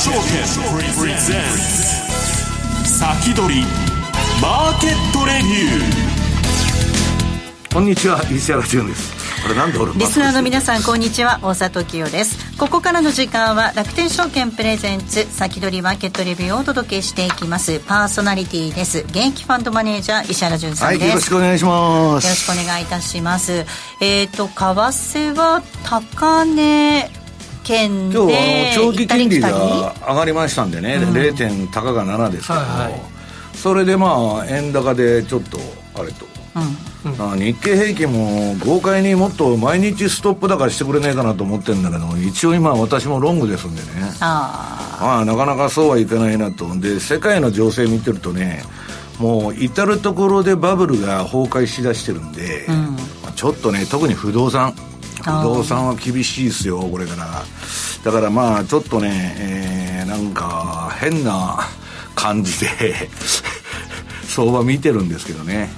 [0.00, 0.18] 証券
[0.98, 1.42] プレゼン
[2.84, 3.60] ツ先取り
[4.40, 9.42] マーケットレビューこんにちは石原潤です。
[9.42, 12.56] これなんで俺リスナーの皆さんこんにちは大里清です。
[12.58, 17.78] ここからの時間は楽天証券プレゼンツ先取りマーケットレビューをお届けしていきます。
[17.80, 19.00] パーソナリティです。
[19.00, 22.24] 現役ファンドマネージャー石原潤さんです、はい、よろしくお願いします。
[22.24, 23.66] よろしくお願いいたします。
[24.00, 27.19] えっ、ー、と為替は高値
[27.66, 31.36] 今日は長期金利が上がりましたんでね、うん、0.
[31.36, 32.60] 点たかが7ですけど。
[32.60, 33.00] も、はいはい、
[33.54, 35.58] それでまあ円高でちょっと
[35.94, 36.26] あれと、
[37.04, 43.88] うん、日経平均も豪快にもっと毎日ストップ高してくれないかなと思ってるんだけど一応今私もロングですんでね。
[44.20, 46.74] あまあなかなかそうはいかないなと。
[46.78, 48.62] で世界の情勢見てるとね
[49.18, 52.96] もう至る所でバブルが崩壊しだしてるんで、うん、
[53.34, 54.74] ちょっとね特に不動産
[55.22, 57.44] 不動産は厳しいですよこれから。
[58.04, 61.60] だからまあちょっとね、えー、なんか変な
[62.14, 63.08] 感じで
[64.26, 65.70] 相場見てるんですけどね。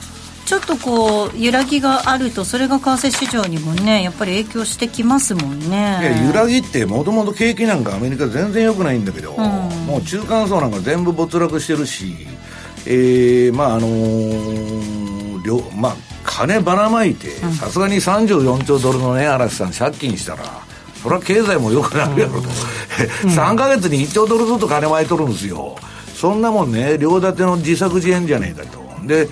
[0.45, 5.99] ちょっとこう揺らぎがあるとそれが為替市場にもねやっぱり影響してきますもんね。
[6.03, 12.27] いや揺らぎってもともと景気なんかアメリカ全然良くないんだけど、うん、もう中間層なんか全部没落してるし
[12.85, 20.45] えー、まああのー、まあ金ばらまいてさすがに34兆ドルのね嵐さん借金したら
[21.03, 22.49] それは経済も良くなるやろと、
[23.25, 25.77] うん、 3か月に1兆ドルずつ金巻いとるんですよ。
[26.15, 29.07] そんなもんね両立ての自作自演じゃねえかと。
[29.07, 29.29] で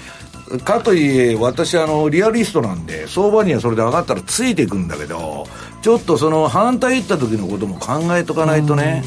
[0.65, 5.47] かといえ私あのリアリストなんで相場にはそれで上がったらついていくんだけど
[5.81, 9.05] ちょっとその反対いった時のことも考えとかないとね、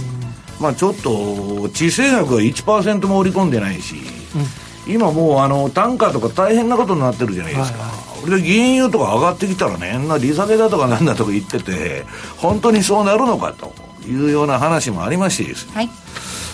[0.61, 3.95] まあちょっと地政学は1%も織り込んでないし、
[4.35, 7.89] うん今もうあの単価とか大変なことになってるじゃないですか、は
[8.27, 12.03] いはい、で原油とか上がってきたらねな利下げだとかなんだとか言ってて
[12.37, 13.73] 本当にそうなるのかと
[14.07, 15.89] いうような話もありましてですね、はい、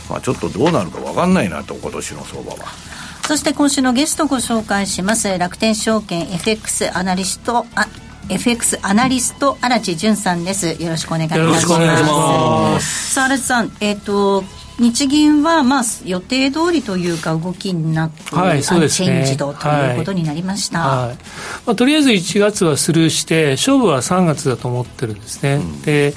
[0.10, 2.58] まあ、ちょっとどうなるか分かんないなと今年の相場は。
[3.28, 7.88] そして今週のゲストご紹介します楽天証券 FX アナリストあ
[8.28, 10.82] FX アナリスト荒地潤さんです。
[10.82, 11.48] よろしくお願いいたします。
[11.48, 13.14] よろしくお願いします。
[13.14, 14.44] さあ荒地さんえっ、ー、と
[14.80, 21.08] 日銀はまあ予定通りというか動きになって、はい、そうですね、チェンジドということになりました、はい。
[21.10, 21.18] はい、
[21.66, 26.14] まあ、とりあえず1月はスルーして勝負は3月だと思ってるんですね、うん、で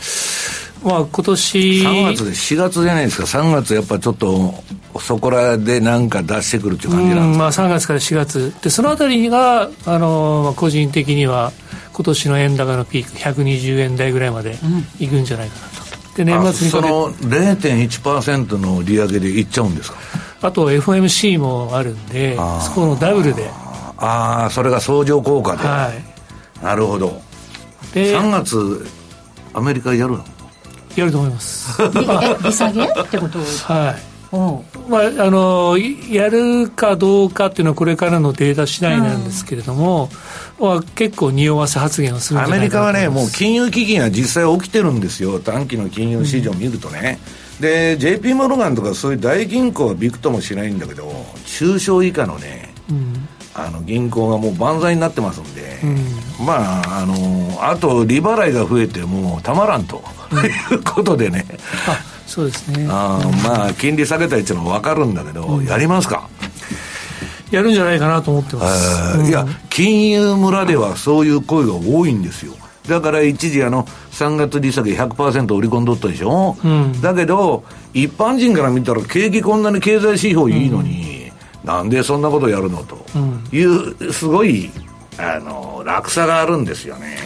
[0.84, 3.24] まあ今年3月で4月じゃないですか。
[3.24, 4.54] 3月やっぱちょっと
[5.00, 8.54] そこらで何か出してくるっていう感じなんですか、まあ、3月から4月。
[8.62, 11.52] でそのあたりがあの、まあ、個人的には
[11.92, 14.56] 今年の円高のピーク120円台ぐらいまで
[14.98, 15.81] いくんじゃないかなと、
[16.16, 19.98] で年末にその0.1%の利上げでいっちゃうんですか？
[20.42, 23.50] あと FMC もあるんでそこのダブルで。
[24.04, 25.92] ああそれが相乗効果で、は
[26.60, 27.22] い、なるほど。
[27.94, 28.84] で3月
[29.54, 30.24] アメリカやるの？
[30.96, 31.80] やると思います。
[32.44, 32.82] 利下げ？
[32.84, 33.38] ってこと？
[33.38, 34.11] はい
[34.88, 40.08] まあ、あのやるかどうかっていうのはこれからのデータ次第なんですけれども、
[40.58, 45.38] うん、は結構匂わせ発言をするアメリカはねもう金融危機が実際起きてるんですよ。
[45.38, 47.18] 短期の金融市場を見るとね、
[47.56, 51.12] うん、で JP モルガンとかそういう大銀行はびくともしないんだけど
[51.44, 55.78] 中小以下のね、うん、あの銀行がもう万歳になってますんで、
[56.40, 60.02] まああのあと利払いが増えてもうたまらんと、
[60.72, 61.44] いうことでね
[62.32, 62.86] そうですね。
[62.88, 66.30] あ、まあ金利下げたいっていうのは分かるんだけど、うん、やりますか？
[67.50, 72.54] やるんじゃないかなと思ってます、うん、いや金融村ではそういう声が多いんですよ。
[72.88, 81.30] だから一時あの3月利下げ100%織り込んどったでしょ、うん、だけど一般人から見たら景気こんなに経済指標いいのに、
[81.62, 83.04] うん、なんでそんなことやるのと
[83.54, 84.70] いう、すごい
[85.18, 87.18] あの落差があるんですよね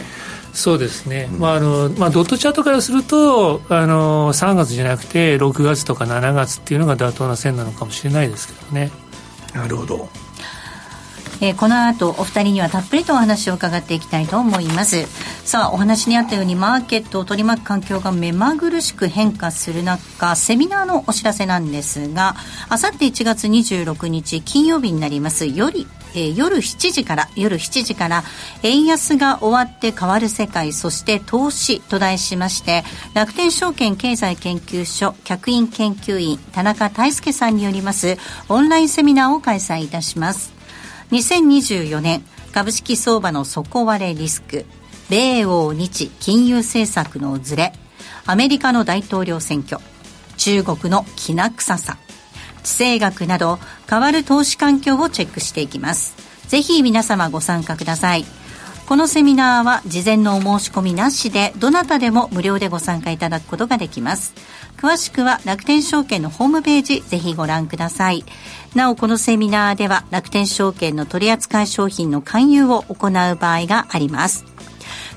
[0.57, 8.89] そうですね、うん、まああのまあ、ドットチャートからするとあの3月じゃなくて6月とか7月っていうのが妥当な線なのかもしれないですけどね。
[9.53, 10.09] なるほど
[11.41, 15.05] えー、この後お二人にはたっぷりとお話を伺っていきたいと思います。
[15.45, 22.35] さあお話にあったようにマーケットを取り巻く環境が目まぐるしく変化する中セミナーのお知らせなんですが
[22.69, 25.45] あさって1月26日金曜日になります。
[25.45, 28.23] よりえ、夜7時から夜7時から
[28.63, 38.17] 円安が終わって変わる世界そして投資と題しまして楽天証券経済研究所客員研究員田中大輔さんによります
[38.49, 40.56] オンラインセミナーを開催いたします。
[41.11, 44.65] 2024年株式相場の底割れリスク
[45.09, 47.73] 米欧日金融政策のズレ
[48.25, 49.81] アメリカの大統領選挙
[50.37, 51.97] 中国のきな臭さ
[52.63, 53.59] 地政学など
[53.89, 56.15] 変わる投資環境をチェックしていきます。
[56.49, 58.25] ぜひ皆様ご参加ください。
[58.87, 64.33] このセミナーは事前のお申し込みなしでどなたでも無料でご参加いただくことができます。
[64.77, 68.23] 詳しくは楽天証券のホームページぜひご覧ください。
[68.75, 74.45] なおこのセミナーでは楽天証券の取扱い商品の勧誘を行う場合があります。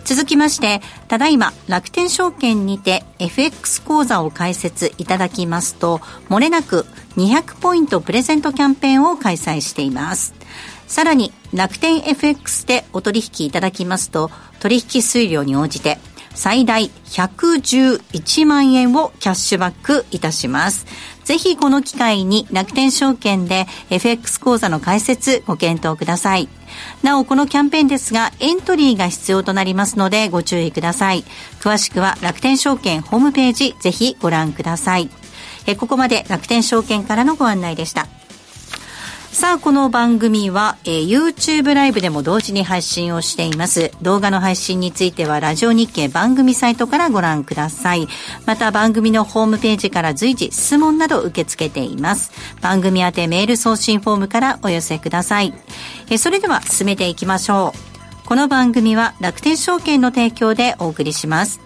[0.04, 6.86] 続きまして、ただいま楽天証券にて FX 講座を開設いただきますと、漏れなく
[7.16, 10.34] 200ポイントプレゼントキャンペーンを開催しています。
[10.90, 14.28] さらに楽天 FX でお取引いただきますと、
[14.58, 15.98] 取引数量に応じて
[16.34, 20.86] 最大111万円をキャッシュバックいたします。
[21.24, 26.48] ぜひこの機会に楽天証券で FX 講座の開設ご検討ください。
[27.04, 31.24] なお、このキャンペーンですが、エントリーが必要となりますのでご注意ください。
[31.60, 35.08] 詳しくは楽天証券ホームページ、ぜひご覧ください。
[35.66, 38.08] えここまで楽天証券からのご案内でした。
[39.32, 43.92] さあ、この番組は、えー、YouTube ライブでも同時に配信をしています。
[44.02, 48.08] 動画の配信については、ラジオ日経番組サイトからご覧ください。
[48.44, 52.32] また、番組のホームページから随時質問など受け付けています。
[52.60, 55.54] 番組宛てメール送信フォームからお寄せください。
[56.08, 57.72] えー、それでは進めていきましょ
[58.24, 58.26] う。
[58.26, 61.60] この番組は楽天証券の提供でお送りします。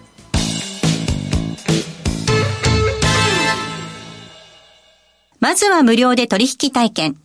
[5.39, 7.24] まずは無料で取引体験。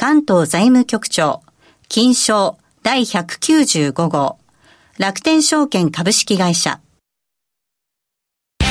[0.00, 1.42] 関東財務局長、
[1.88, 4.38] 金賞第195号、
[4.96, 6.78] 楽天証券株式会社。
[8.60, 8.64] ウ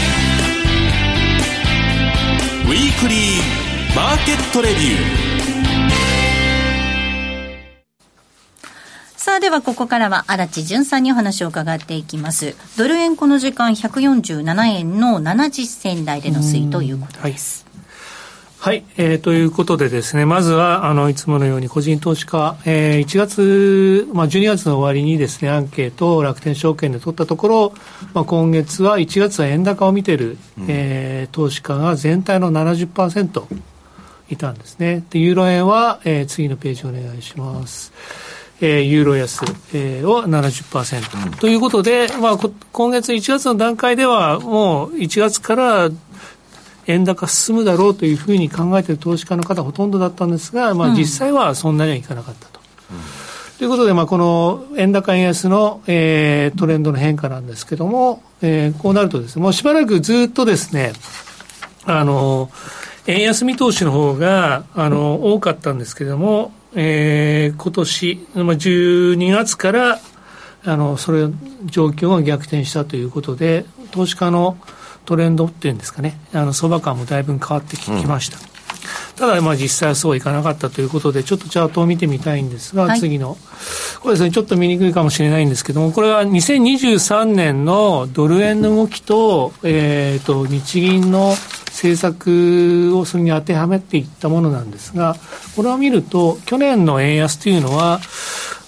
[2.69, 5.38] ィークリーマーケットレビュー。
[9.18, 12.56] さあではここからは荒地淳さんにお話を伺っていきます。
[12.77, 17.66] ドル円この時間147円の70銭台での推移ということです。
[18.59, 27.73] はい、えー、ということでですね、まずは、あの、いつものように個人投資家、えー、1月、まあ、12月の終わりにですね、アンケートを楽天証券で取ったところ、
[28.16, 33.44] まあ、今月は1月は円高を見てる、うん、えー、投資家が全体の70%
[34.30, 35.06] いたんですね。
[35.11, 37.94] で、ユーロ円は、えー、次のページお願いします。
[38.59, 39.42] えー、ユーロ安、
[39.73, 42.37] えー、を70%、うん、ということで、まあ、
[42.71, 45.90] 今月1月の段階では、もう1月から
[46.87, 52.59] 円高進むだろうというふうに考えている投資家の方ほとんどだったんですが、まあ、実際はそんなにはいかなかったと。
[52.91, 60.94] うん、ということで、まあ、この円高円安の、えー、トレンドの変化なんですけども、えー、こうなるとですね、もうしばらくずっとですね、
[61.85, 62.49] あの、
[63.07, 69.99] 円安見通しの方が、あの、多かったんですけれども、えー、今年、まあ、12月から、
[70.65, 71.27] あの、それ、
[71.65, 74.57] 状況が逆転したということで、投資家の、
[75.07, 78.37] トレンドっていうんですかね、あの相場感もだいぶ変わってきました。
[78.37, 78.45] うん、
[79.16, 83.37] ただ、まあ、実際はそういかなかったということで、ちょっとチャートを見てみたいんですが、はい、次の、
[84.02, 91.35] これですね、ちょっと見にくいかもしれないんですけども、これは2023年のドル円の動きと、えっ、ー、と、日銀の
[91.68, 95.16] 政策をそれに当てはめていったものなんですが、
[95.56, 98.02] これを見ると、去年の円安というのは、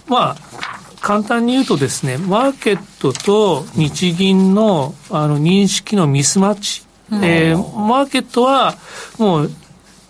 [0.07, 6.83] まあ、簡単に言うとですね、マーケットと日銀のあの認識のミスマッチ。
[7.11, 8.75] えー、マーケットは
[9.17, 9.51] もう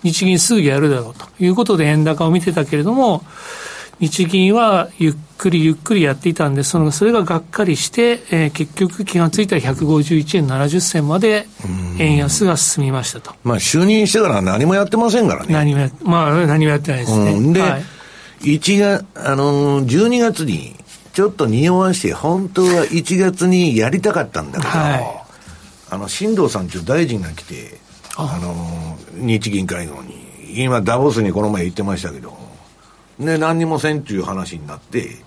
[0.03, 3.23] 日銀すぐやるだろうということで円高を見てたけれども、
[3.99, 11.47] 日銀はゆっくりゆっくりやっていたんで、そのそれががっかりして、えー、結局気がついたら151円70銭まで
[11.99, 13.33] 円安が進みましたと。
[13.43, 15.53] まあ就任してから何もやってませんからね。
[15.53, 17.31] 何もや、まあ何もやってないですね。
[17.31, 17.83] うん、で、はい、
[18.43, 20.78] 1月、あのー、12月に
[21.13, 25.21] ちょっと匂わして、本当は1月にやりたかったんだけど、はい、
[25.91, 27.77] あの、新藤さんという大臣が来て、
[28.15, 28.37] あ。
[28.41, 32.37] のー、日銀会合に、今ダボスにこの前言ってましたけど、
[33.19, 35.17] で、何にもせんっていう話になって、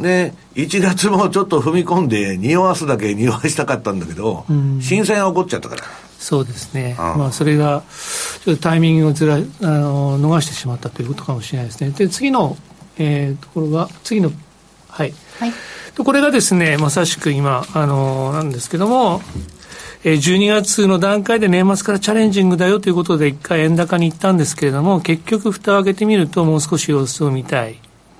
[0.00, 4.44] で、1月もちょっと踏み込んで、匂わすだけ匂わしたかったんだけど、
[4.80, 5.82] 震災が起こっちゃったから。
[6.18, 7.82] そうですね、まあ、それが、
[8.44, 11.90] ちょっとタイミングをずらあの逃してしまったということかもしれないですね。
[11.90, 12.56] で、次の、
[12.96, 14.30] えー、ところが、次の、
[14.92, 15.14] はい。
[15.40, 15.52] はい、
[15.96, 19.22] これがですね、まさしく今、あのなんですけども、
[20.04, 27.78] え12月の段階で年末からチャレンジングだよということで一回円高に行ったんですけれども、結局蓋を開けてみるともう少し様子を見たい。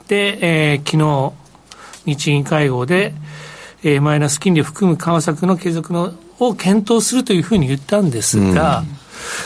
[0.09, 0.38] で、
[0.73, 1.33] えー、昨日、
[2.07, 3.12] 日銀会合で、
[3.83, 8.87] えー、マイナス金利を含む緩和策の継続のを検討するというふうに言ったんですが、うん、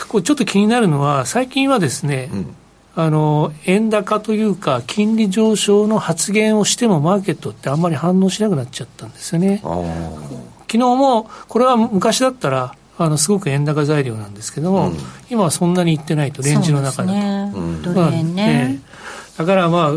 [0.07, 2.55] これちょっと気になるのは、最近はですね、うん
[2.99, 9.61] あの円高というか、金利上昇の発言をしても、マーケットってあんまり反応しなくなっちゃったんですよね。
[9.61, 14.97] 昨日も、これは昔だったら、あのすごく円高材料なんですけども、うん、
[15.29, 17.13] 今はそんなにいってないと、レンジの中だと。
[17.13, 17.51] ね。
[17.83, 18.79] ドル円ね、
[19.37, 19.91] だからまあ、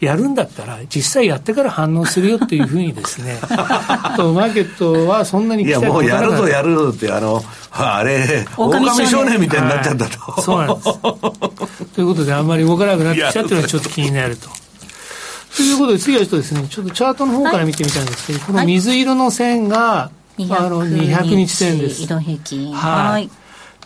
[0.00, 3.38] やるんだったら、実際やってから反応するよっていうふうにですね、
[4.16, 10.18] とマーケットはそんなにいや、もうやるとやるって、あの、あれ、狼少年みたいになっちゃったと。
[10.20, 11.84] はい、 そうなんです。
[11.94, 14.48] ということで、あんまり動かなくなってきたっていうのはちょっと気になると。
[15.56, 22.02] ということで、次はちょっとですね、ちょっとチャートの方から見てみたいんですけど、はい、この水色の線が、はい、あの200日線です。
[22.02, 22.72] 移動平均。
[22.72, 23.28] はい。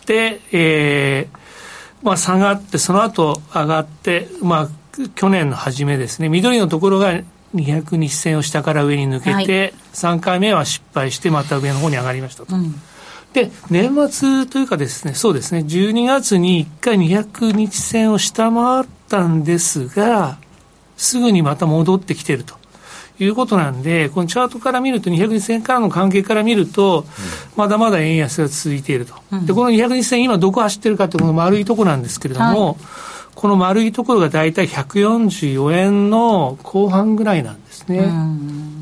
[0.05, 4.82] で、えー、まあ下がって、その後上がって、まあ
[5.15, 7.21] 去年の初めですね、緑のところが
[7.55, 12.55] 200日線を下から上に抜けて、はい、3回目は失敗して、また上の方に上がりましたと。
[12.55, 12.75] うん。
[13.33, 20.37] で、年末というかですね、そうですね、12月に1回200日線を下回ったんですが、
[20.97, 22.55] すぐにまた戻ってきてると。
[23.19, 27.05] いうことなんで、このチャートから見ると、200日線からの関係から見ると、
[27.55, 29.13] まだまだ円安が続いていると。
[29.45, 32.75] で、この200日線、今どこ走ってるかってこの丸いとこなんですけれども、はい、
[33.43, 38.09] この丸いところが大体144円の後半ぐらいなんですね。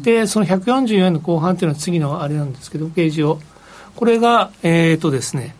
[0.04, 3.40] で、その144円の後半っていうのは次のあれなんですけど、ページを。
[3.96, 5.56] これが、えっ、ー、とですね、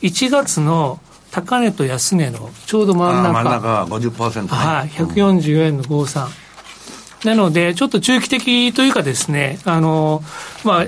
[0.00, 0.98] 1月の
[1.30, 3.32] 高値と安値のちょうど真ん中。
[3.34, 4.48] 真ん中50%、ね。
[4.48, 7.26] はい、144円の53。
[7.26, 10.22] なので、ちょっと中期的というかですね、あの、
[10.64, 10.86] まあ、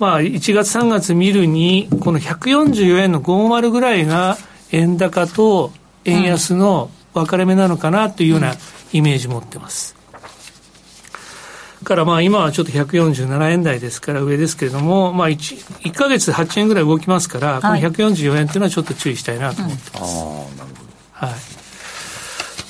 [0.00, 4.38] まあ、1月3月見るに、この144円の50ぐらいが
[4.72, 5.70] 円高と
[6.04, 8.54] 円安の分かれ目なのかなというような
[8.92, 9.96] イメージ持ってます。
[11.84, 20.18] からまあ今はちょっと147円台ですから上ですけれども、まあ1、1ヶ月で8円ぐらい動きますから、この144円というのはちょっと注意したいなと思ってます。
[20.20, 20.46] ああ、なる
[21.20, 21.26] ほど。
[21.26, 21.34] はい。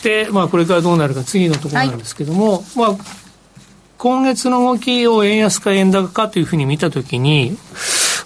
[0.03, 2.97] で、まあこれからどうなるか次のところなんですけども、はい、まあ
[3.99, 7.57] 今月の動きを円安か円高かというふうに見たときに、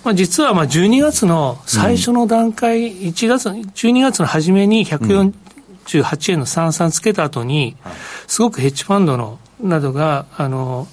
[0.07, 7.77] まあ、実はまあ12月の最初の段階、うん、1月、12月の初めに148円の33つけた後に、
[8.29, 10.87] すごくヘッジファンドのなどが、あの、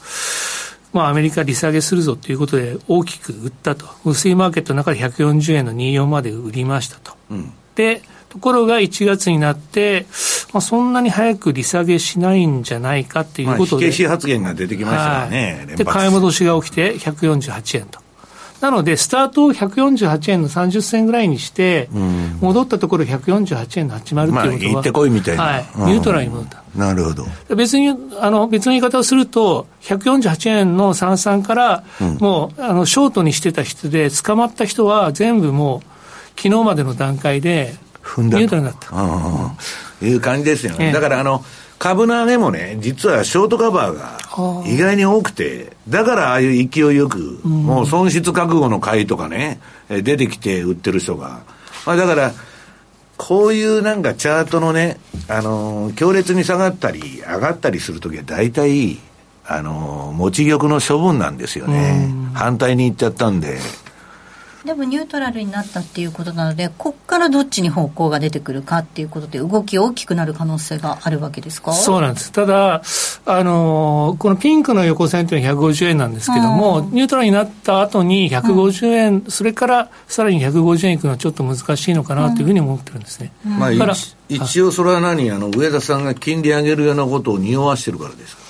[0.93, 3.86] まあ、アメリカ利下げするぞということで大きく売ったと。
[4.03, 7.15] 薄いマーケットの中で140円の24まで売りましたと。
[7.29, 10.08] うん、で、ところが1月になって、
[10.53, 13.91] まあ、そんなに早く利下げしないんじゃないかっていうことで。
[13.91, 15.65] まあ、発言が出てきましたね。
[15.67, 18.02] はい、で、買い戻しが起きて148円と。
[18.63, 21.89] なので、スタートを148円の30銭ぐらいにして、
[22.39, 25.43] 戻ったところ148円の80っていうことは、まあ、行ってこいみたいな。
[25.43, 26.63] はい、ニュートラルに戻った。
[26.74, 27.25] なるほど。
[27.58, 27.89] 別に、
[28.22, 31.84] あの、別の言い方をすると、148円の33から、
[32.22, 37.75] もう、あの、ショートにしてた人で、捕まった人は全部もう、昨日までの段階で、
[38.17, 38.75] ニュートラルになっ
[40.00, 40.05] た。
[40.05, 40.88] いう感じですよね。
[40.88, 41.43] ええ、だから、あの、
[41.79, 51.41] 株の上げもね、実はショートカバーが意外に多くて、だからああいう勢いよく、もう損失覚悟の買いとかね、出てきて売ってる人が。
[51.86, 52.31] まあだから、
[53.17, 58.98] こういうなんかチャートのね、あのー、強烈に下がったり、上がったりするときは大体、
[59.45, 62.10] あのー、持ち玉の処分なんですよね。
[62.33, 63.60] 反対に行っちゃったんで。
[64.65, 71.74] でもニュートラルになったっていうことなので、ここからどっちに方向が出てくるかっていうことで、動き大きくなる可能性があるわけですか？
[71.74, 72.32] そうなんです。
[72.32, 72.82] ただ、
[73.25, 83.34] あのー、このピンクの横線というのは150円なんですけども、ニュートラルになった後に150円、うん、それからさらに150円いくのはちょっと難しいのかなというふうに思ってるんですね。
[83.46, 83.72] うん、まあ、
[84.29, 85.29] 一応それは何？
[85.32, 88.43] あの、上田さんが金利上げるようなことを匂わしてるからですか？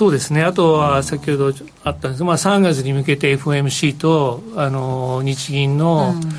[0.00, 1.52] そうですね、あとは先ほど
[1.84, 6.30] あったんです、まあ、3月に向けて FOMC とあの日銀の、うん、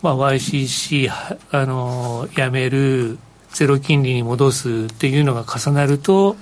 [0.00, 1.10] まあ、YCC
[1.50, 3.18] あのやめる、
[3.50, 6.36] ゼロ金利に戻すっていうのが重なると、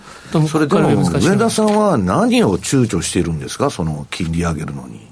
[0.48, 5.08] それでも上田さんは何を躊躇しているんですか、その金利上げるのに。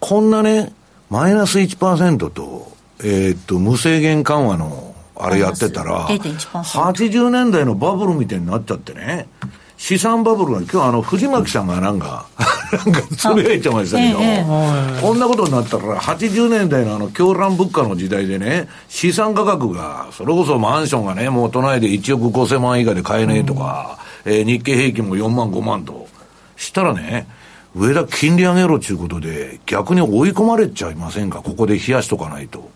[0.00, 0.72] こんなね、
[1.10, 9.28] マイナス1%と、えー、っと、無制限緩和のあれやってたら、80年代のバブルみたいになっちゃってね。
[9.76, 12.26] 資産バブルが、今日あの、藤巻さんがなんか、
[12.72, 26.08] なんかつぶやいてましたけど、ええ、こんなことになったら、80年代のあの、狂乱物価の時代でね、資産価格が、それこそマンションがね、もう都内で1億5000万以下で買えねえとか、うん、えー、日経平均も4万5万と、
[26.56, 27.28] したらね、
[27.74, 32.70] 上田金利上げろということで、逆に追い込まれちゃいませんか、ここで冷やしとかないと。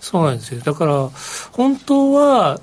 [0.00, 0.60] そうなんですよ。
[0.60, 1.08] だから、
[1.52, 2.58] 本当は、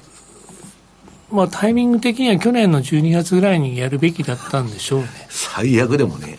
[1.32, 5.08] まあ、タイミング的には去年の12月ぐらいにやるべきだったんでしょうね。
[5.30, 6.38] 最悪でもね。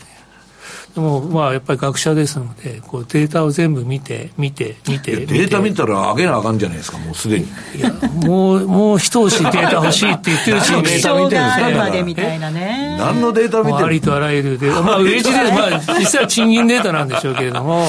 [0.94, 5.14] でも、まあ、やっぱり学者ですので、こうデータを全部見て、見て、見て。
[5.26, 7.46] データ見たら上げなあかんじゃないですか、もうすでに。
[7.76, 7.92] いや、
[8.26, 12.96] もう、もう一押しデータ欲しいって言ってるし、データ見てるんですかまみたいなね。
[12.98, 14.82] 何のデータ見てるありとあらゆるデータ。
[14.82, 17.86] まあ、ウェジで、まあ、実際は賃金データなんでしょうけれども。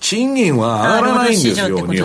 [0.00, 1.94] 賃金は上がらないんですよ、日本。
[1.94, 1.96] い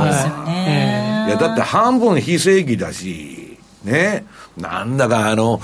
[1.30, 3.39] や、だって半分非正規だし、
[3.84, 4.26] ね。
[4.58, 5.62] なんだかあの、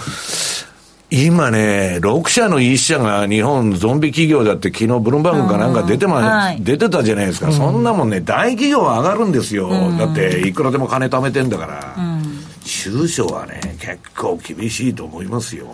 [1.12, 9.70] 今ね、6社の1社が日本ゾンビ企業だって昨日ブルームバーグかなんか出てま、はい、出てたじゃないですか、うん、そんなもんね、大企業は上がるんですよ。
[9.70, 11.96] うん、だっていくらでも金貯めてんだから。
[11.98, 15.68] うん、中小はね、結構厳しいと思いますよ。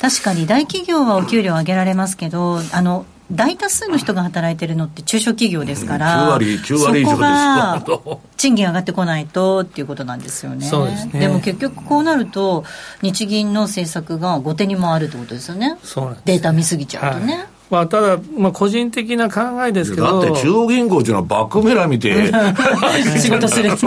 [0.00, 10.64] 確かに大企業はお給料上げられますけど、あの、大多数の人が働いてるのって中小企業ですから、9割、9割以上です賃金上がってこないとっていうことなんですよね。
[10.64, 11.20] そうですね。
[11.20, 12.64] でも結局こうなると、
[13.02, 15.78] 日銀の政策が後手に回るってことですよね。
[15.82, 17.34] そうデータ見すぎちゃうとね。
[17.34, 20.22] はいまあ、ただ、まあ、個人的な考えですけど。
[20.22, 22.32] だって中央銀行っていうのはバックメラ見て。
[23.20, 23.70] 仕事する。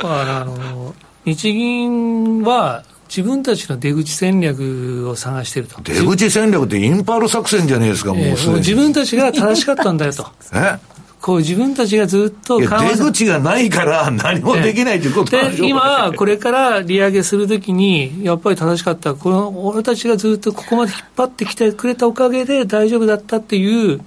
[0.00, 5.80] まあ、あの、日銀は、自分たちの出口戦略を探してると。
[5.82, 8.58] 出口戦略ってインパール作戦じゃねえですか、もうすでに。
[8.58, 10.26] 自分たちが正しかったんだよと。
[10.52, 10.93] え？
[11.24, 24.00] こう自分たちがずっと出口がないから 何もできないということでで今、これから利上げするときに、やっぱり正しかった、この俺たちがずっとここまで引っ張ってきてくれたおかげで大丈夫だったっていう、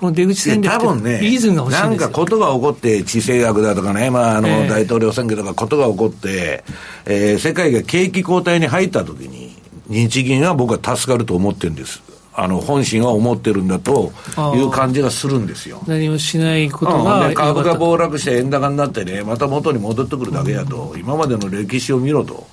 [0.00, 6.64] この出口戦略多分ね、リーズンが欲しいなんかことが起こって、地政学だとかね、まあ、あの、大統領選挙とかことが起こって、
[7.04, 9.54] えー、世界が景気後退に入ったときに、
[9.88, 12.00] 日銀は僕は助かると思ってるんです。
[12.34, 14.12] あの本心は思ってるんだと
[14.54, 15.82] いう感じがするんですよ。
[15.86, 22.46] 何もしないことが、うん、株が暴落して円高になってね、また元に戻ってくるだけやと、今までの歴史を見ろと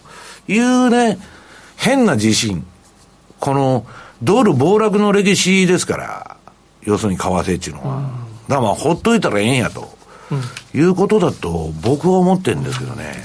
[0.47, 1.17] いうね、
[1.77, 2.65] 変な自信。
[3.39, 3.85] この
[4.21, 6.37] ドル暴落の歴史ですから、
[6.83, 7.97] 要するに為替っていうのは。
[7.97, 8.15] うん、だか
[8.55, 9.89] らまあ、ほっといたらええんやと、
[10.29, 10.35] う
[10.77, 13.23] ん、いうことだと、僕は思ってるんですけどね。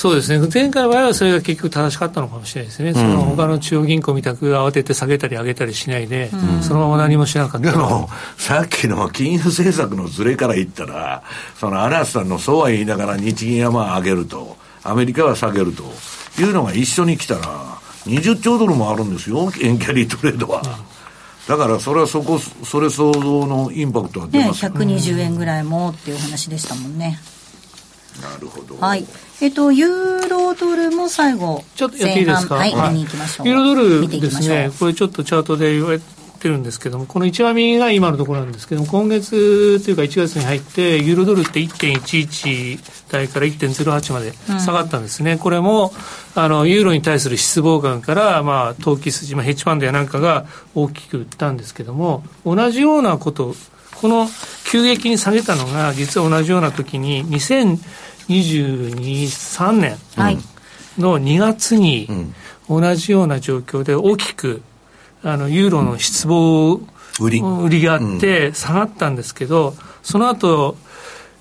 [0.00, 7.70] そうですね、前回の場合はそれが結局正しかったのかもしれないですね、うん、その他の中央銀行みたく慌てて下げたり上げたりしないで、うん、そのまま何もしなかった。
[7.70, 8.08] でも、
[8.38, 11.22] さっきの金融政策のずれから言ったら、
[11.58, 15.82] その嵐さんのそうは言いながら、日銀はまあ上げると、アメリカは下げると
[16.40, 17.42] いうのが一緒に来たら、
[18.06, 20.62] 20兆ドルもあるんですよ、円キャリートレードは。
[21.46, 24.70] だからそれはそこ、それ相応のインパクトは出ますね。
[24.70, 27.20] 120円ぐらいもっていう話でしたもんね。
[28.22, 28.76] なるほど。
[28.78, 29.06] はい。
[29.40, 32.56] えっと、ユーロドルも最後、ちょっとやっていいですか？
[32.56, 33.48] はい、はい、見に行きましょう。
[33.48, 36.00] ユーロドルですね、これちょっとチャートで言われ
[36.40, 42.78] てるんですけども、この1割みが今のところなんですけども、今月というか1月に入って、ユーロドルって1.11
[43.12, 45.32] 台から1.08まで下がったんですね。
[45.32, 45.92] うん、これも、
[46.34, 53.54] あの、ユーロに対する失望感から、まあ、投機筋、まあ、ヘッジファンドやなんかが大きく売ったんですけども、同じようなこと、
[54.00, 54.28] この
[54.64, 57.78] 急激に下げたのが、実は同じような時に、2000、
[58.28, 59.98] 22、3年
[60.96, 62.08] の2月に
[62.68, 64.62] 同じような状況で大きく
[65.22, 66.80] あのユーロの失望
[67.20, 67.40] 売り。
[67.40, 70.76] 売りがあって下がったんですけど、その後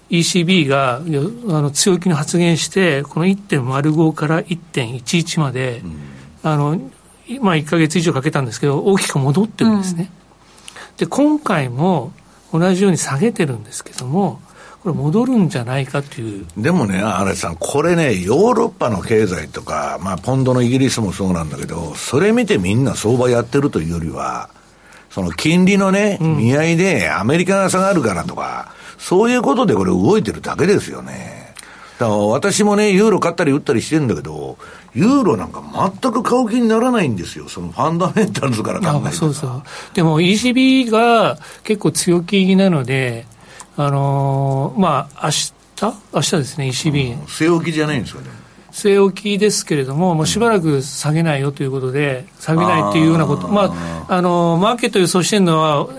[0.09, 5.81] ECB があの強気に発言してこの1.05から1.11まで、
[6.43, 6.81] あの
[7.41, 10.11] まあ、1か月以上かけたんですけど大きく戻ってるんですね。
[10.97, 12.11] で今回も
[12.51, 14.41] 同じように下げてるんですけども、
[14.81, 16.45] これ戻るんじゃないかという。
[16.57, 24.49] でもね、荒井さん、これね、ヨーロッパの経済とか、まあ、ポンドのイギリスもそうなんだけど、それ見てみんな相場やってるというよりは、
[25.09, 31.38] その金利のね、見合いでアメリカが下がるからとか、そういうことでこれ動いてるだけですよね。
[31.99, 34.57] だから私もね、ユーロ買ったり売ったりしてるんだけど、
[34.95, 35.61] ユーロなんか
[36.01, 37.49] 全く買う気にならないんですよ。
[37.49, 39.63] そのファンダメンタルズから考えてそうそう。
[39.93, 43.25] でも ECB が結構強気なので、
[43.75, 45.53] あのー、まあ、明日？
[46.13, 47.17] 明日ですね、ECB。
[47.25, 48.27] 据え置きじゃないんですかね。
[48.71, 55.89] 据え置きですけれども、もうしばらく下げないよということで、下げないっていうようなこと、まあ、あの、マーケット予想してるのは、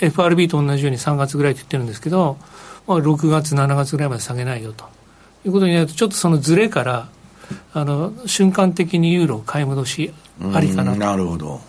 [0.00, 2.38] FRB と同じように3月ぐらいって言ってるんですけど、
[2.86, 4.86] まあ、6月、7月ぐらいまで下げないよと
[5.48, 7.08] いうことになると、ちょっとそのずれから、
[7.72, 10.12] あの瞬間的にユーロ買い戻し
[10.54, 10.98] ありかなと。
[10.98, 11.60] なるほど。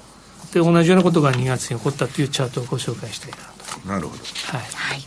[0.54, 3.88] で、同じようなことが2月に起こったというチャートをご紹介したいなと。
[3.88, 4.24] なるほど。
[4.24, 4.62] はい。
[4.74, 5.02] はい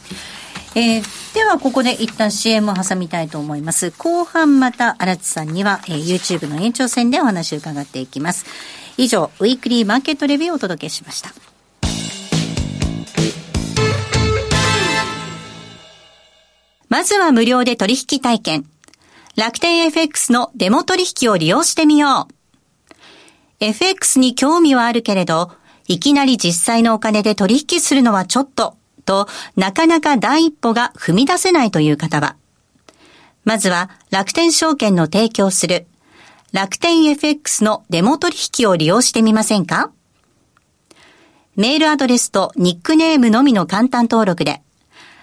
[0.75, 3.91] えー、ではここで一旦 CM を挟みたいと思います。
[3.99, 8.47] 後半また荒地さんには、えー、YouTube の延長戦でお話を伺っていきます。
[8.97, 11.52] 以上、ウィークリーマーケットレビューをお届けしました。
[16.93, 18.67] まずは無料で取引体験。
[19.35, 22.95] 楽天 FX のデモ取引を利用してみよう。
[23.61, 25.53] FX に興味はあるけれど、
[25.89, 28.77] いきなり実際のお金で取引するのはちょっと
[29.07, 29.27] と
[29.57, 32.37] なかなか第一歩が踏み出せないという方は、
[33.47, 35.87] まずは楽天証券の提供する
[36.53, 39.91] 楽天 FX のデモ取引を利用してみませんか？
[41.57, 44.61] メールアドレスとニックネームのみの簡単登録で、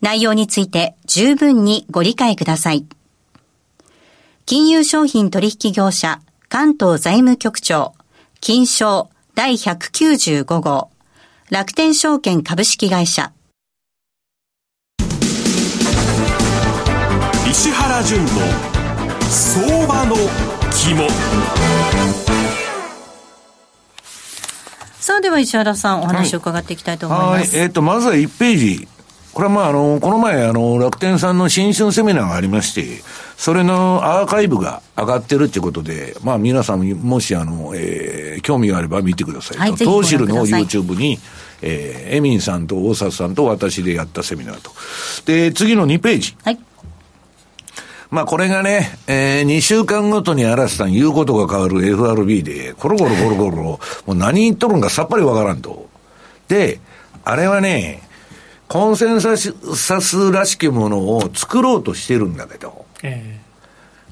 [0.00, 2.86] 内容について十分にご理解ください。
[4.46, 7.94] 金融商品取引業者関東財務局長
[8.40, 10.90] 金賞第195号
[11.50, 13.32] 楽天証券株式会社。
[17.50, 18.28] 石原淳の
[19.30, 20.16] 相場の
[20.70, 21.08] 肝。
[25.00, 28.88] さあでは石原さんお話を伺っていきたいと思います、はい、えっ、ー、とまずは1ページ
[29.38, 33.04] これはまあ、あの、この前、あの、楽天さんの新春セミナーがありまして、
[33.36, 39.58] それのアーカイブが上がってるってことで、まあ、皆さんもし、あの、えー、興味があれば見てください。
[39.58, 41.20] はい、トーシルの YouTube に、
[41.62, 44.72] えー、エミンさんと大里さんと私でやったセミナーと。
[45.24, 46.36] で、次の2ページ。
[46.42, 46.58] はい。
[48.10, 55.88] まあこれがね、えー、2週間ごとに嵐さん言うことが変わる FRB で、コロコロコロコロ、もう何言っとるんかさっぱりわからんと。
[56.48, 56.80] で、
[57.24, 58.07] あれはね、
[58.68, 63.40] コンセンサスらしきものを作ろうとしてるんだけど、え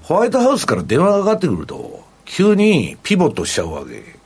[0.03, 4.16] ー、ホワイトハウスから電話がかかってくると、急にピボットしちゃうわけ。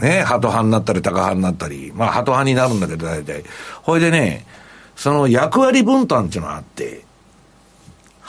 [0.00, 3.44] ね、ハト派になったり、タカ派になったり、まあ、ハト派になるんだけど、大体。
[3.82, 4.46] ほいでね、
[4.96, 7.04] その役割分担っていうのがあって、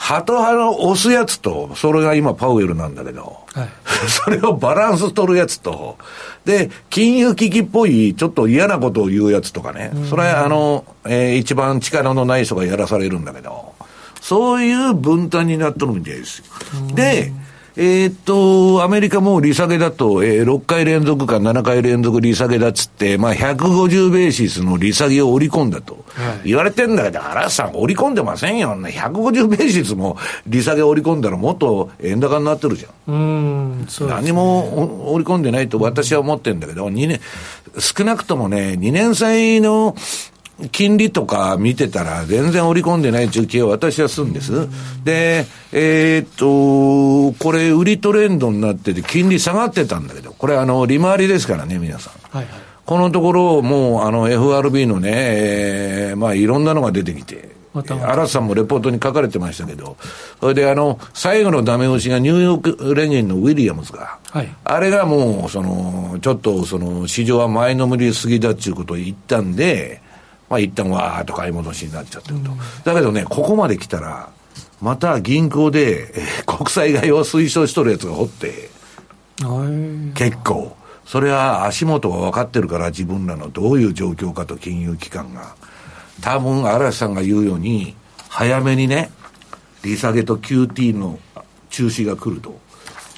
[0.02, 3.68] ハト派の押すやつと、それが今パウエルなんだけど、はい、
[4.10, 5.96] それをバランス取るやつと、
[6.44, 13.74] で、金融危機っぽい、ちょっと嫌なことを言うやつとかね、それはあの、えー、一番力のない人がやらされるんだけど、
[14.20, 16.44] そういう分担になっとるみたいですよ。
[16.96, 17.32] で、
[17.74, 26.04] えー、っと、アメリカも利下げだと、えー、6回連続か7回連続利下げだっつって、まあ、150ベーシスの利下げを織り込んだと
[26.44, 28.76] 言われてんだけど、荒、さん織り込んでませんよ。
[28.76, 33.14] 150ベーシスも 利下げ織り込んだらもっと円高になってるじゃん。
[33.14, 37.20] うんね、何も織り込んでないと私は思ってるんだけど、2年、
[37.78, 39.96] 少なくともね、2年債の
[40.70, 44.68] 金利とか見てたら全然織り込んでない中継を私はするんです。
[45.04, 52.36] で、えー、っと、これ売りトレンドになってて金利下がってたんだけど、これあの、利回りですからね、皆さん。
[52.36, 59.96] はいはい、このところ、もうあの FRB のね、えー、まあいろんなのが出てきて、荒さんもレポートに書かれてましたけど、
[60.40, 70.02] それであの、最後のダメ押しがニューヨーク連銀のウィリアムズが、はい、あれがもう、その、ちょっとその、市場は前のめりすぎだっていうことを言ったんで、
[70.52, 72.50] まあ一旦わーっと買い戻しになっちゃってると。
[72.50, 74.28] うん、だけどね、ここまで来たら、
[74.82, 78.68] また銀行で、えー、国債買いを推奨しとるやつがおって、
[80.14, 80.76] 結構。
[81.06, 85.54] それは足元が分かってるから自分らのどういう状況かと金融機関が。
[86.20, 87.96] 多分嵐さんが言うように、
[88.28, 89.10] 早めにね、
[89.82, 91.18] 利下げと QT の
[91.70, 92.60] 中止が来ると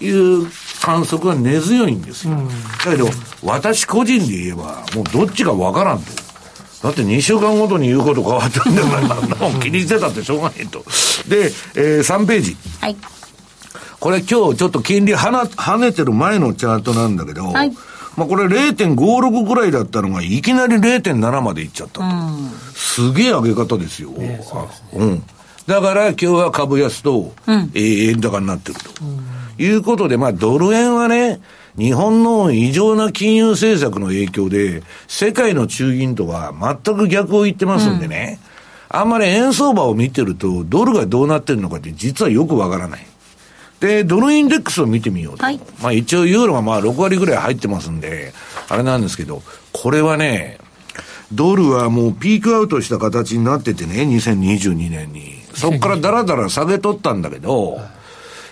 [0.00, 0.46] いう
[0.80, 2.36] 観測が根強いんですよ。
[2.84, 3.08] だけど、
[3.42, 6.23] 私個人で言えば、もうどっちか分からんと。
[6.84, 10.80] だって2週間ごとに言うこと変わってるんだから、気にしてたってしょうがないと。
[11.26, 12.56] で、えー、3ページ。
[12.78, 12.96] はい。
[13.98, 17.70] これ今日ちょっと金利はな、跳ねてる前のチャートなんだけど、はい。
[18.18, 22.04] まあこれ0.56ぐらいだったのが、いきなり0.7までいっちゃったと。
[22.04, 24.10] うん、すげえ上げ方ですよ。
[24.10, 24.42] ね、
[24.92, 25.22] うん。
[25.66, 28.90] だから今日は株安と、うん、えー、円高になってると。
[29.02, 31.40] うん、いうことで、まあドル円はね、
[31.76, 36.52] 日本の異常な金融政策の影響で、世界の中銀とは
[36.84, 38.38] 全く逆を言ってますんでね、
[38.92, 43.06] うん、あんまり円相場を見てると、ドルがどうなってるのかって実はよくわからない。
[43.80, 45.44] で、ドルインデックスを見てみようと。
[45.44, 48.32] はい、まあ一応ユーロがまあ6割ぐらい入ってますんで、
[48.68, 50.58] あれなんですけど、これはね、
[51.32, 55.42] ドルはもうピークアウトした形になっててね、2022年に。
[55.54, 57.80] そこからだらだら下げとったんだけど、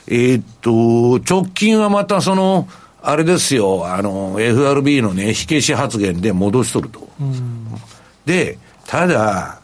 [0.08, 2.68] えっと、直近はまたその、
[3.02, 7.08] あれですよ、あの、FRB のね、火消し発言で戻しとると。
[8.24, 9.60] で、ただ、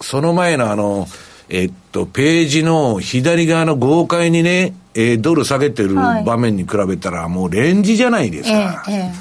[0.00, 1.08] その前のあの、
[1.48, 8.84] えっと、ページの左側の豪快にね、えー、ドル下げてる場面に比べたら、もうレンジじゃないですか。
[8.88, 9.12] ええ、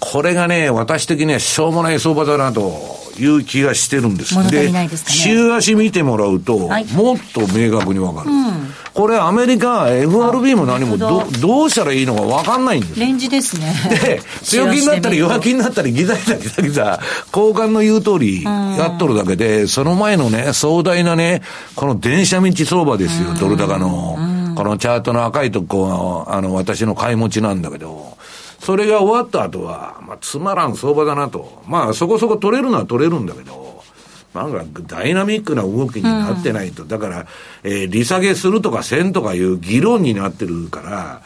[0.00, 3.03] これがね、私的にはしょうもない相場だなと。
[3.18, 4.34] いう気がしてるんです。
[4.50, 8.30] で、ね、週足見てもらうと、はい、もっと明確にわかる。
[8.30, 11.24] うん、これアメリカ、FRB も何もど。
[11.40, 13.74] どうしたらいいのかわかんないんですレンジですね。
[13.90, 17.00] で、強気になったり弱気になったりギザギザギザギザ、
[17.34, 21.42] 交換の言う通りやっとるだけで、その前のね、壮大なね、
[21.74, 24.18] この電車道相場ですよ、ドル高の。
[24.54, 28.16] このチャートの赤いとこ、あの、私の買い持ちなんだけど、
[28.64, 31.62] それが終わった後は、まあ、つまらん相場だなと。
[31.66, 33.84] まあ、そこそこ取れるのは取れるんだけど、
[34.32, 36.84] なんかダイナミックな動きになってないと。
[36.84, 37.26] うん、だから、
[37.62, 41.20] えー、利下げするとかせんとかいう議論になってるから、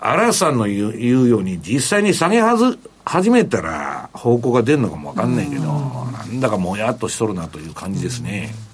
[0.00, 8.52] 嵐さんの言う言うように、実際に下げはず、始めたら方向が出るのかもわかんないけど、うん、なんだかもやっとしとるなという感じですね。
[8.66, 8.71] うん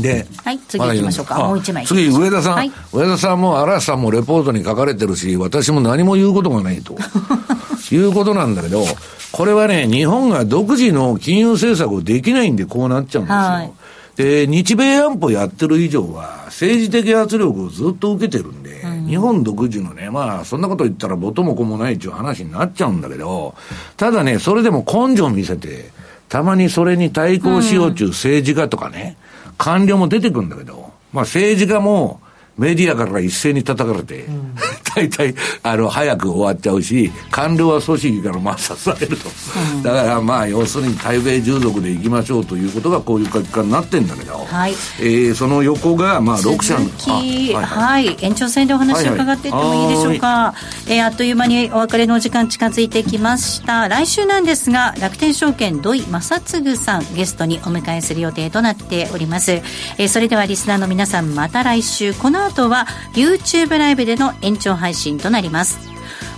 [0.00, 1.38] で、はい、次行きましょうか。
[1.38, 1.86] もう一枚。
[1.86, 2.54] 次、上田さん。
[2.54, 6.96] はい、上田さんも嵐さんもレポートに書かれてるし、私も何も言うことがないと。
[7.94, 8.84] いうことなんだけど、
[9.32, 13.36] これはね、日本が独自の金融政策をできないんでこうなっちゃうんですよ。
[13.36, 13.72] はい、
[14.16, 23.54] で、日米安保やってる以上は、政治的圧力をずっと受けてるんで、うん、日本独自のね、まあ、そんなこと言ったら元も子もないっていう話になっちゃうんだけど、
[23.96, 25.90] ただね、それでも根性を見せて、
[26.28, 29.31] たまにそれに対抗しようという政治家とかね、うん
[29.62, 32.20] 官僚も出てくるんだけど、まあ政治家も、
[32.58, 34.56] メディアから一斉に叩かれて、うん、
[34.94, 39.28] 大体、あの、早く終わっちゃうし、官僚は組織から抹殺されると。
[39.76, 46.88] うん、だからまあ、要するに対米従属でいきましょうということがこういう結果になってんだけど、はい、えー、その横が、まあ、6社の。
[47.14, 50.26] はい、はい、延長戦でお話を伺っていってもいいでしょうか。
[50.26, 50.54] は
[50.88, 53.88] い、えー、あっという間にお別れのお時間近づいてきました。
[53.88, 59.52] 来週なんですが、楽天証券土井正嗣さん、ゲストにお迎えする予定となっております。
[59.52, 65.78] えー、それではリスナーの皆さん、また来週、この後は YouTube ライブでの延長配信となります。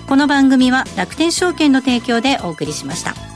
[0.06, 3.33] この番組は楽天証券の提供でお送りしました。